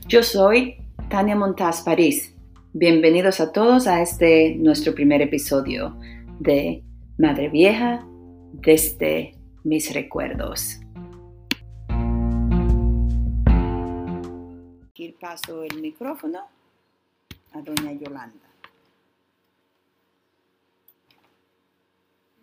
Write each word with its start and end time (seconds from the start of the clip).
Yo 0.00 0.22
soy 0.22 0.76
Tania 1.08 1.36
Montaz 1.36 1.82
París. 1.82 2.34
Bienvenidos 2.72 3.40
a 3.40 3.52
todos 3.52 3.86
a 3.86 4.02
este 4.02 4.56
nuestro 4.56 4.94
primer 4.94 5.22
episodio 5.22 5.98
de 6.40 6.82
Madre 7.18 7.48
Vieja 7.48 8.06
desde 8.52 9.34
mis 9.64 9.92
recuerdos. 9.94 10.80
Aquí 14.90 15.14
paso 15.20 15.62
el 15.64 15.80
micrófono 15.80 16.46
a 17.52 17.60
doña 17.60 17.92
Yolanda. 17.92 18.48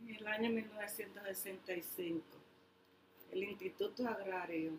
En 0.01 0.15
el 0.15 0.27
año 0.27 0.49
1965, 0.49 2.21
el 3.31 3.43
Instituto 3.43 4.07
Agrario 4.07 4.71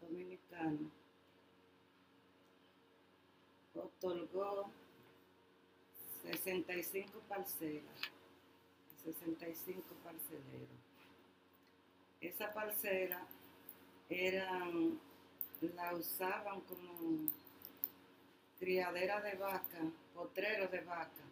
Dominicano 0.00 1.05
otorgó 3.78 4.70
65 6.22 7.20
parcelas, 7.28 8.00
65 9.04 9.82
parceleros. 10.02 10.68
Esa 12.20 12.52
parcela 12.52 13.26
eran, 14.08 14.98
la 15.74 15.94
usaban 15.94 16.60
como 16.62 17.28
criadera 18.58 19.20
de 19.20 19.34
vaca, 19.34 19.78
potrero 20.14 20.68
de 20.68 20.80
vaca, 20.80 21.24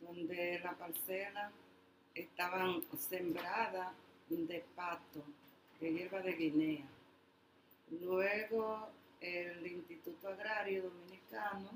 donde 0.00 0.60
la 0.60 0.72
parcela 0.72 1.50
estaban 2.14 2.82
sembradas 2.98 3.92
de 4.28 4.64
pato, 4.74 5.24
de 5.80 5.92
hierba 5.92 6.20
de 6.20 6.32
Guinea. 6.32 6.86
Luego 8.00 8.88
el 9.20 9.66
Instituto 9.66 10.28
Agrario 10.28 10.84
Dominicano 10.84 11.70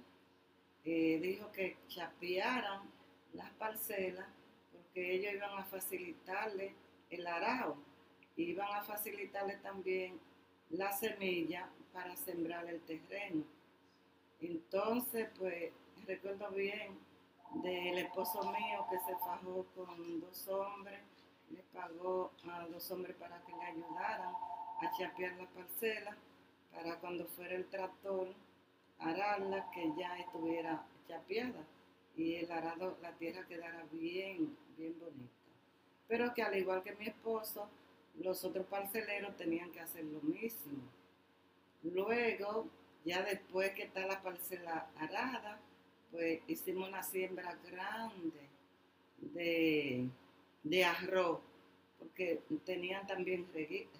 eh, 0.84 1.18
dijo 1.20 1.50
que 1.52 1.76
chapearan 1.88 2.82
las 3.34 3.50
parcelas 3.52 4.26
porque 4.72 5.14
ellos 5.14 5.34
iban 5.34 5.58
a 5.58 5.64
facilitarle 5.64 6.74
el 7.10 7.26
arao, 7.26 7.76
iban 8.36 8.72
a 8.72 8.82
facilitarle 8.82 9.56
también 9.56 10.18
la 10.70 10.92
semilla 10.92 11.68
para 11.92 12.16
sembrar 12.16 12.66
el 12.68 12.80
terreno. 12.82 13.44
Entonces, 14.40 15.28
pues 15.38 15.72
recuerdo 16.06 16.50
bien 16.50 16.98
del 17.62 17.98
esposo 17.98 18.42
mío 18.52 18.86
que 18.90 18.98
se 19.00 19.16
fajó 19.18 19.66
con 19.74 20.20
dos 20.20 20.48
hombres, 20.48 21.00
le 21.50 21.62
pagó 21.72 22.32
a 22.50 22.66
dos 22.66 22.90
hombres 22.90 23.16
para 23.16 23.40
que 23.42 23.52
le 23.52 23.64
ayudaran 23.64 24.34
a 24.34 24.90
chapear 24.98 25.32
la 25.34 25.46
parcela 25.46 26.16
para 26.74 26.98
cuando 26.98 27.24
fuera 27.26 27.54
el 27.54 27.66
tractor 27.66 28.28
ararla 28.98 29.70
que 29.72 29.92
ya 29.96 30.18
estuviera 30.18 30.84
chapeada 31.08 31.64
y 32.16 32.34
el 32.36 32.50
arado, 32.50 32.96
la 33.02 33.12
tierra 33.12 33.46
quedara 33.46 33.84
bien, 33.90 34.56
bien 34.76 34.94
bonita. 34.98 35.32
Pero 36.06 36.32
que 36.34 36.42
al 36.42 36.56
igual 36.56 36.82
que 36.82 36.94
mi 36.94 37.06
esposo, 37.06 37.68
los 38.20 38.44
otros 38.44 38.66
parceleros 38.66 39.36
tenían 39.36 39.70
que 39.72 39.80
hacer 39.80 40.04
lo 40.04 40.20
mismo. 40.20 40.82
Luego, 41.82 42.68
ya 43.04 43.22
después 43.22 43.72
que 43.72 43.84
está 43.84 44.06
la 44.06 44.22
parcela 44.22 44.88
arada, 44.98 45.58
pues 46.12 46.40
hicimos 46.46 46.88
una 46.88 47.02
siembra 47.02 47.58
grande 47.68 48.48
de, 49.18 50.08
de 50.62 50.84
arroz, 50.84 51.40
porque 51.98 52.42
tenían 52.64 53.06
también 53.06 53.46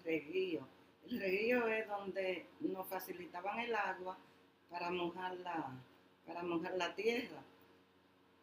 reguío 0.04 0.66
el 1.10 1.20
reguillo 1.20 1.68
es 1.68 1.86
donde 1.86 2.46
nos 2.60 2.86
facilitaban 2.88 3.60
el 3.60 3.74
agua 3.74 4.16
para 4.70 4.90
mojar 4.90 5.36
la, 5.36 5.70
para 6.26 6.42
mojar 6.42 6.74
la 6.76 6.94
tierra. 6.94 7.42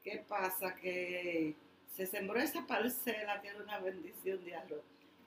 ¿Qué 0.03 0.23
pasa? 0.27 0.75
Que 0.75 1.55
se 1.95 2.05
sembró 2.05 2.39
esa 2.39 2.65
parcela 2.65 3.41
que 3.41 3.49
era 3.49 3.63
una 3.63 3.79
bendición 3.79 4.43
de 4.43 4.55
arroz. 4.55 4.83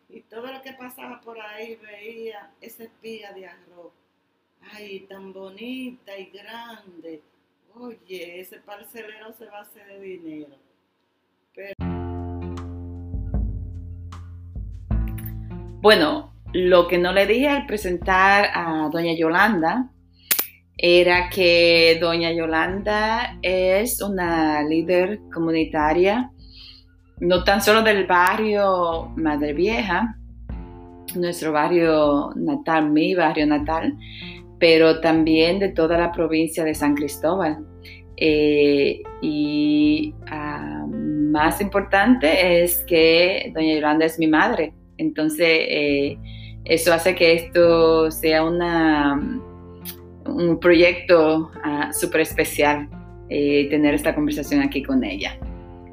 Y 0.08 0.20
todo 0.22 0.52
lo 0.52 0.62
que 0.62 0.72
pasaba 0.72 1.20
por 1.20 1.40
ahí 1.40 1.76
veía 1.76 2.52
esa 2.60 2.84
espiga 2.84 3.32
de 3.32 3.46
arroz. 3.46 3.92
Ay, 4.72 5.00
tan 5.00 5.32
bonita 5.32 6.16
y 6.16 6.26
grande. 6.26 7.22
Oye, 7.74 8.40
ese 8.40 8.60
parcelero 8.60 9.32
se 9.32 9.46
va 9.46 9.58
a 9.58 9.62
hacer 9.62 9.86
de 9.86 10.00
dinero. 10.00 10.56
Bueno, 15.80 16.33
lo 16.54 16.86
que 16.86 16.98
no 16.98 17.12
le 17.12 17.26
dije 17.26 17.48
al 17.48 17.66
presentar 17.66 18.46
a 18.54 18.88
doña 18.90 19.12
Yolanda 19.12 19.90
era 20.78 21.28
que 21.28 21.98
doña 22.00 22.32
Yolanda 22.32 23.38
es 23.42 24.00
una 24.00 24.62
líder 24.62 25.18
comunitaria, 25.32 26.30
no 27.18 27.42
tan 27.42 27.60
solo 27.60 27.82
del 27.82 28.06
barrio 28.06 29.12
Madre 29.16 29.52
Vieja, 29.52 30.16
nuestro 31.16 31.50
barrio 31.50 32.30
natal, 32.36 32.90
mi 32.90 33.16
barrio 33.16 33.46
natal, 33.46 33.96
pero 34.60 35.00
también 35.00 35.58
de 35.58 35.70
toda 35.70 35.98
la 35.98 36.12
provincia 36.12 36.62
de 36.62 36.74
San 36.74 36.94
Cristóbal. 36.94 37.66
Eh, 38.16 39.02
y 39.22 40.14
ah, 40.30 40.86
más 40.88 41.60
importante 41.60 42.62
es 42.62 42.84
que 42.84 43.50
doña 43.52 43.74
Yolanda 43.74 44.06
es 44.06 44.20
mi 44.20 44.28
madre. 44.28 44.72
Entonces, 44.98 45.48
eh, 45.48 46.18
eso 46.64 46.94
hace 46.94 47.14
que 47.14 47.34
esto 47.34 48.10
sea 48.10 48.42
una, 48.42 49.14
un 50.24 50.58
proyecto 50.60 51.50
uh, 51.64 51.92
súper 51.92 52.22
especial, 52.22 52.88
eh, 53.28 53.68
tener 53.68 53.94
esta 53.94 54.14
conversación 54.14 54.62
aquí 54.62 54.82
con 54.82 55.04
ella. 55.04 55.38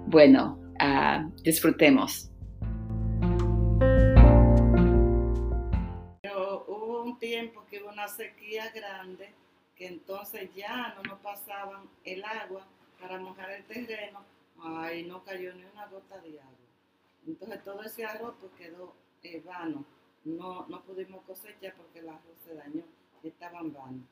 Bueno, 0.08 0.58
uh, 0.82 1.30
disfrutemos. 1.44 2.30
Pero 6.22 6.66
hubo 6.70 7.04
un 7.04 7.20
tiempo 7.20 7.66
que 7.70 7.84
hubo 7.84 7.90
una 7.90 8.08
sequía 8.08 8.72
grande, 8.74 9.30
que 9.76 9.88
entonces 9.88 10.50
ya 10.56 10.96
no 10.96 11.04
nos 11.04 11.20
pasaban 11.20 11.82
el 12.06 12.24
agua 12.24 12.66
para 13.02 13.20
mojar 13.20 13.52
el 13.52 13.66
terreno, 13.66 14.20
ay, 14.64 15.04
no 15.04 15.22
cayó 15.26 15.54
ni 15.54 15.64
una 15.66 15.88
gota 15.88 16.18
de 16.22 16.40
agua. 16.40 16.56
Entonces 17.28 17.62
todo 17.66 17.84
ese 17.84 18.06
arroz 18.06 18.36
quedó 18.58 18.96
eh, 19.24 19.44
vano 19.46 19.86
no, 20.26 20.66
no 20.68 20.82
pudimos 20.84 21.24
cosechar 21.26 21.74
porque 21.76 22.00
el 22.00 22.10
arroz 22.10 22.38
se 22.46 22.54
dañó, 22.54 22.84
estaban 23.24 23.74
vanos. 23.74 24.06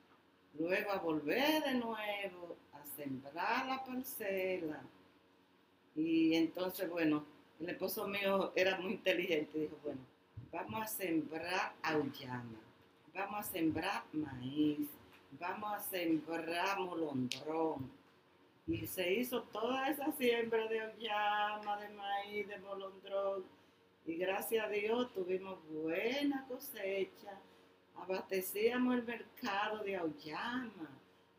Luego 0.58 0.92
a 0.92 0.98
volver 0.98 1.64
de 1.64 1.76
nuevo 1.76 2.58
a 2.74 2.84
sembrar 2.96 3.68
la 3.68 3.84
parcela. 3.84 4.82
Y 5.96 6.36
entonces, 6.36 6.90
bueno, 6.90 7.26
el 7.60 7.70
esposo 7.70 8.08
mío 8.08 8.52
era 8.56 8.80
muy 8.80 8.94
inteligente, 8.94 9.60
dijo, 9.60 9.78
bueno, 9.84 10.00
vamos 10.52 10.82
a 10.82 10.88
sembrar 10.88 11.74
auyama, 11.84 12.60
vamos 13.14 13.40
a 13.40 13.44
sembrar 13.44 14.04
maíz, 14.14 14.88
vamos 15.40 15.74
a 15.74 15.80
sembrar 15.80 16.80
molondrón. 16.80 17.92
Y 18.66 18.86
se 18.86 19.14
hizo 19.14 19.44
toda 19.44 19.90
esa 19.90 20.12
siembra 20.12 20.68
de 20.68 20.82
auyama, 20.82 21.78
de 21.78 21.90
maíz, 21.90 22.48
de 22.48 22.58
molondrón 22.60 23.44
y 24.06 24.16
gracias 24.16 24.66
a 24.66 24.70
Dios 24.70 25.14
tuvimos 25.14 25.60
buena 25.70 26.46
cosecha. 26.48 27.40
Abastecíamos 27.96 28.96
el 28.96 29.04
mercado 29.04 29.84
de 29.84 29.98
Auyama, 29.98 30.90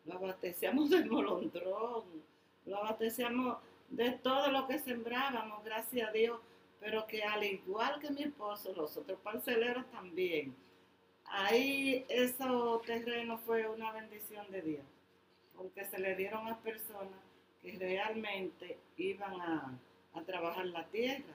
lo 0.04 0.14
abastecíamos 0.14 0.90
de 0.90 1.04
molondrón, 1.04 2.04
lo 2.66 2.76
abastecíamos 2.76 3.58
de 3.88 4.12
todo 4.12 4.50
lo 4.52 4.66
que 4.66 4.78
sembrábamos, 4.78 5.64
gracias 5.64 6.08
a 6.08 6.12
Dios. 6.12 6.38
Pero 6.80 7.06
que 7.06 7.22
al 7.22 7.44
igual 7.44 8.00
que 8.00 8.10
mi 8.10 8.22
esposo, 8.22 8.72
los 8.74 8.96
otros 8.96 9.18
parceleros 9.20 9.84
también, 9.90 10.54
ahí 11.26 12.06
ese 12.08 12.44
terreno 12.86 13.36
fue 13.38 13.68
una 13.68 13.92
bendición 13.92 14.50
de 14.50 14.62
Dios, 14.62 14.84
porque 15.56 15.84
se 15.84 15.98
le 15.98 16.16
dieron 16.16 16.48
a 16.48 16.58
personas 16.58 17.20
que 17.60 17.76
realmente 17.78 18.78
iban 18.96 19.38
a, 19.42 19.78
a 20.14 20.22
trabajar 20.22 20.64
la 20.66 20.86
tierra 20.86 21.34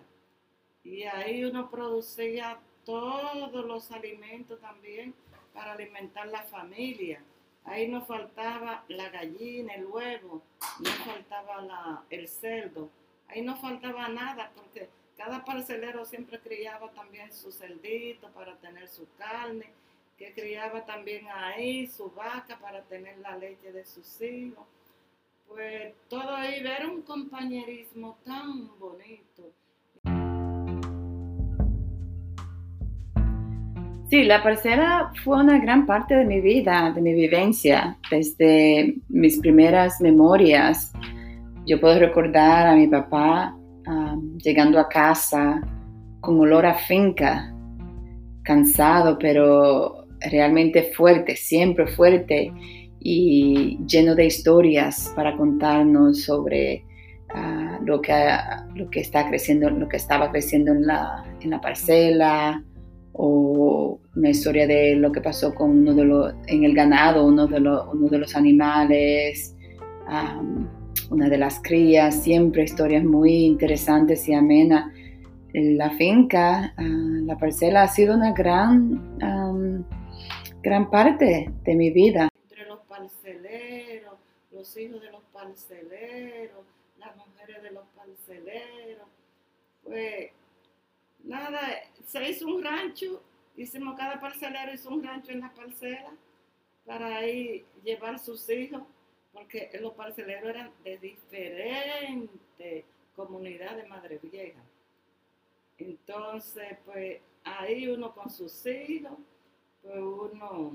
y 0.85 1.03
ahí 1.03 1.43
uno 1.43 1.69
producía 1.69 2.59
todos 2.85 3.65
los 3.65 3.91
alimentos 3.91 4.61
también 4.61 5.15
para 5.53 5.73
alimentar 5.73 6.27
la 6.27 6.43
familia. 6.43 7.21
Ahí 7.65 7.87
no 7.87 8.05
faltaba 8.05 8.83
la 8.87 9.09
gallina, 9.09 9.73
el 9.73 9.87
huevo, 9.87 10.43
no 10.79 10.89
faltaba 11.03 12.05
el 12.11 12.27
cerdo, 12.27 12.91
ahí 13.27 13.41
no 13.41 13.55
faltaba 13.55 14.07
nada 14.09 14.51
porque 14.55 14.87
cada 15.17 15.43
parcelero 15.43 16.05
siempre 16.05 16.39
criaba 16.39 16.91
también 16.91 17.33
su 17.33 17.51
cerdito 17.51 18.29
para 18.29 18.55
tener 18.57 18.87
su 18.87 19.07
carne, 19.17 19.71
que 20.19 20.33
criaba 20.33 20.85
también 20.85 21.27
ahí 21.29 21.87
su 21.87 22.11
vaca 22.11 22.59
para 22.59 22.83
tener 22.83 23.17
la 23.17 23.35
leche 23.35 23.71
de 23.71 23.83
sus 23.83 24.21
hijos. 24.21 24.67
Pues 25.47 25.95
todo 26.07 26.35
ahí 26.35 26.59
era 26.59 26.87
un 26.87 27.01
compañerismo 27.01 28.19
tan 28.23 28.77
bonito 28.77 29.51
Sí, 34.15 34.23
la 34.23 34.41
parcela 34.41 35.11
fue 35.25 35.41
una 35.41 35.59
gran 35.59 35.85
parte 35.85 36.15
de 36.15 36.23
mi 36.23 36.39
vida, 36.39 36.89
de 36.95 37.01
mi 37.01 37.13
vivencia, 37.13 37.97
desde 38.09 38.95
mis 39.09 39.37
primeras 39.39 39.99
memorias. 39.99 40.93
Yo 41.65 41.81
puedo 41.81 41.99
recordar 41.99 42.65
a 42.65 42.75
mi 42.75 42.87
papá 42.87 43.53
llegando 44.37 44.79
a 44.79 44.87
casa 44.87 45.59
con 46.21 46.39
olor 46.39 46.65
a 46.65 46.75
finca, 46.75 47.53
cansado, 48.43 49.19
pero 49.19 50.07
realmente 50.31 50.93
fuerte, 50.95 51.35
siempre 51.35 51.85
fuerte 51.85 52.53
y 53.01 53.77
lleno 53.85 54.15
de 54.15 54.27
historias 54.27 55.11
para 55.13 55.35
contarnos 55.35 56.23
sobre 56.23 56.85
ah, 57.33 57.79
lo, 57.83 58.01
que, 58.01 58.13
lo 58.75 58.89
que 58.89 59.01
está 59.01 59.27
creciendo, 59.27 59.69
lo 59.71 59.89
que 59.89 59.97
estaba 59.97 60.31
creciendo 60.31 60.71
en 60.71 60.87
la, 60.87 61.21
en 61.41 61.49
la 61.49 61.59
parcela 61.59 62.63
o 63.17 63.99
una 64.15 64.29
historia 64.29 64.67
de 64.67 64.95
lo 64.95 65.11
que 65.11 65.21
pasó 65.21 65.53
con 65.53 65.71
uno 65.71 65.93
de 65.93 66.05
los, 66.05 66.33
en 66.47 66.63
el 66.63 66.73
ganado, 66.73 67.25
uno 67.25 67.47
de, 67.47 67.59
los, 67.59 67.87
uno 67.93 68.07
de 68.09 68.17
los 68.17 68.35
animales, 68.35 69.55
una 71.09 71.29
de 71.29 71.37
las 71.37 71.61
crías, 71.61 72.23
siempre 72.23 72.63
historias 72.63 73.03
muy 73.03 73.45
interesantes 73.45 74.27
y 74.27 74.33
amenas. 74.33 74.91
La 75.53 75.89
finca, 75.91 76.73
ah, 76.75 76.83
la 76.83 77.37
parcela 77.37 77.83
ha 77.83 77.87
sido 77.87 78.15
una 78.15 78.33
gran, 78.33 79.85
gran 80.61 80.89
parte 80.89 81.51
de 81.63 81.75
mi 81.75 81.91
vida 81.91 82.27
parceleros, 82.95 84.17
los 84.51 84.77
hijos 84.77 85.01
de 85.01 85.11
los 85.11 85.21
parceleros, 85.33 86.65
las 86.97 87.15
mujeres 87.15 87.61
de 87.61 87.71
los 87.71 87.83
parceleros. 87.95 89.07
Pues 89.83 90.31
nada, 91.25 91.59
se 92.05 92.29
hizo 92.29 92.47
un 92.47 92.63
rancho, 92.63 93.21
hicimos 93.55 93.97
cada 93.97 94.19
parcelero 94.19 94.73
hizo 94.73 94.89
un 94.89 95.03
rancho 95.03 95.31
en 95.31 95.41
la 95.41 95.53
parcela 95.53 96.11
para 96.85 97.17
ahí 97.17 97.65
llevar 97.83 98.19
sus 98.19 98.49
hijos, 98.49 98.83
porque 99.33 99.69
los 99.81 99.93
parceleros 99.93 100.49
eran 100.49 100.71
de 100.83 100.97
diferentes 100.97 102.85
comunidades 103.15 103.83
de 103.83 103.89
Madre 103.89 104.19
Vieja. 104.21 104.61
Entonces, 105.77 106.77
pues 106.85 107.19
ahí 107.43 107.87
uno 107.87 108.13
con 108.13 108.29
sus 108.29 108.65
hijos, 108.65 109.17
pues 109.81 109.97
uno 109.97 110.73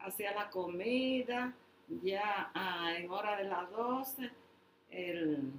hacía 0.00 0.32
la 0.34 0.50
comida, 0.50 1.54
ya 2.02 2.50
ah, 2.54 2.94
en 2.96 3.10
hora 3.10 3.36
de 3.36 3.44
las 3.44 3.70
12, 3.70 4.30
el, 4.90 5.52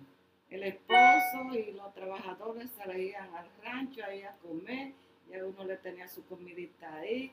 esposo 0.49 1.53
y 1.53 1.71
los 1.73 1.93
trabajadores 1.93 2.71
salían 2.71 3.33
al 3.35 3.49
rancho 3.61 4.03
ahí 4.05 4.23
a 4.23 4.35
comer, 4.37 4.93
ya 5.29 5.43
uno 5.45 5.63
le 5.65 5.77
tenía 5.77 6.07
su 6.07 6.25
comidita 6.25 6.95
ahí, 6.95 7.31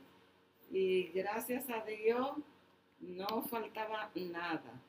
y 0.71 1.05
gracias 1.13 1.71
a 1.71 1.85
Dios 1.85 2.37
no 3.01 3.43
faltaba 3.43 4.11
nada. 4.15 4.81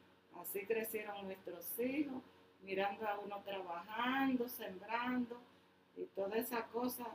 Así 0.42 0.66
crecieron 0.66 1.25
nuestros 1.25 1.80
hijos, 1.80 2.22
mirando 2.63 3.07
a 3.07 3.19
uno 3.19 3.42
trabajando, 3.44 4.48
sembrando 4.50 5.38
y 5.95 6.06
toda 6.07 6.38
esa 6.38 6.66
cosa. 6.68 7.06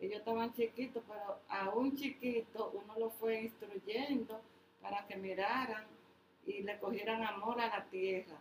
Ellos 0.00 0.18
estaban 0.18 0.52
chiquitos, 0.52 1.02
pero 1.08 1.40
a 1.48 1.70
un 1.70 1.96
chiquito 1.96 2.70
uno 2.74 2.94
lo 2.98 3.10
fue 3.10 3.40
instruyendo 3.42 4.40
para 4.80 5.06
que 5.06 5.16
miraran 5.16 5.86
y 6.46 6.62
le 6.62 6.78
cogieran 6.78 7.22
amor 7.24 7.60
a 7.60 7.68
la 7.68 7.84
tierra. 7.86 8.38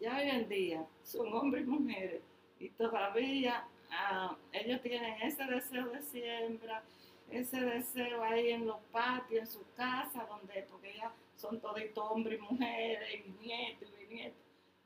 Ya 0.00 0.16
hoy 0.16 0.28
en 0.28 0.48
día 0.48 0.86
son 1.02 1.32
hombres 1.32 1.64
y 1.64 1.66
mujeres 1.66 2.22
y 2.58 2.68
todavía 2.70 3.64
ah, 3.90 4.36
ellos 4.52 4.80
tienen 4.82 5.20
ese 5.22 5.44
deseo 5.44 5.86
de 5.86 6.02
siembra, 6.02 6.82
ese 7.30 7.60
deseo 7.60 8.22
ahí 8.22 8.50
en 8.50 8.66
los 8.66 8.78
patios, 8.92 9.40
en 9.40 9.46
su 9.46 9.64
casa, 9.74 10.26
donde, 10.28 10.66
porque 10.70 10.94
ya 10.96 11.12
son 11.36 11.60
toditos 11.60 12.04
hombres 12.10 12.38
y 12.38 12.42
mujeres, 12.42 13.08
y 13.14 13.44
nietos 13.44 13.88
y 14.00 14.14
nietos, 14.14 14.40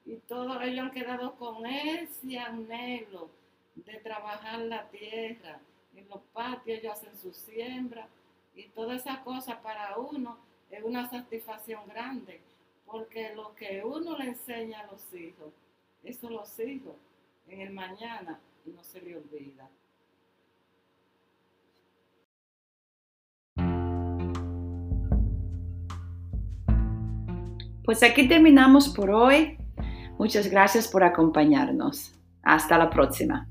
y 0.04 0.16
todos 0.28 0.62
ellos 0.62 0.84
han 0.84 0.90
quedado 0.92 1.34
con 1.34 1.66
ese 1.66 2.38
anhelo 2.38 3.28
de 3.74 3.94
trabajar 3.98 4.60
la 4.60 4.88
tierra. 4.88 5.60
En 5.94 6.08
los 6.08 6.20
patios 6.32 6.78
ellos 6.78 6.92
hacen 6.92 7.16
su 7.16 7.32
siembra 7.32 8.08
y 8.54 8.68
toda 8.68 8.94
esa 8.94 9.22
cosa 9.22 9.60
para 9.60 9.96
uno 9.98 10.38
es 10.70 10.82
una 10.82 11.08
satisfacción 11.08 11.86
grande, 11.88 12.40
porque 12.86 13.34
lo 13.34 13.54
que 13.54 13.82
uno 13.84 14.16
le 14.16 14.28
enseña 14.28 14.80
a 14.80 14.86
los 14.86 15.12
hijos, 15.12 15.52
eso 16.04 16.30
los 16.30 16.58
hijos 16.60 16.94
en 17.48 17.60
el 17.60 17.70
mañana 17.70 18.38
no 18.64 18.82
se 18.82 19.00
le 19.02 19.16
olvida. 19.16 19.68
Pues 27.84 28.02
aquí 28.02 28.26
terminamos 28.26 28.88
por 28.88 29.10
hoy. 29.10 29.58
Muchas 30.18 30.48
gracias 30.48 30.88
por 30.88 31.04
acompañarnos. 31.04 32.12
Hasta 32.42 32.78
la 32.78 32.90
próxima. 32.90 33.48